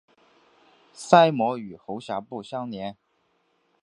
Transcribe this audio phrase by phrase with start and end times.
[0.95, 2.97] 鳃膜与喉峡部相连。